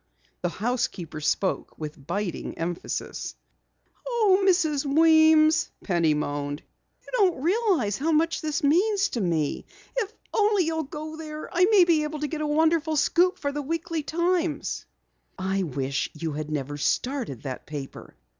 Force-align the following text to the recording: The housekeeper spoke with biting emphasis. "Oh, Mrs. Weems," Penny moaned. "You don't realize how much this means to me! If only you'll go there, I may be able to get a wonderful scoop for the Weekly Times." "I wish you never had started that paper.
The 0.41 0.49
housekeeper 0.49 1.21
spoke 1.21 1.77
with 1.77 2.07
biting 2.07 2.57
emphasis. 2.57 3.35
"Oh, 4.03 4.43
Mrs. 4.47 4.83
Weems," 4.83 5.69
Penny 5.83 6.15
moaned. 6.15 6.63
"You 7.03 7.09
don't 7.11 7.43
realize 7.43 7.99
how 7.99 8.11
much 8.11 8.41
this 8.41 8.63
means 8.63 9.09
to 9.09 9.21
me! 9.21 9.67
If 9.95 10.11
only 10.33 10.65
you'll 10.65 10.85
go 10.85 11.17
there, 11.17 11.53
I 11.53 11.65
may 11.65 11.83
be 11.85 12.01
able 12.01 12.21
to 12.21 12.27
get 12.27 12.41
a 12.41 12.47
wonderful 12.47 12.95
scoop 12.95 13.37
for 13.37 13.51
the 13.51 13.61
Weekly 13.61 14.01
Times." 14.01 14.87
"I 15.37 15.61
wish 15.61 16.09
you 16.15 16.33
never 16.47 16.73
had 16.77 16.81
started 16.81 17.43
that 17.43 17.67
paper. 17.67 18.15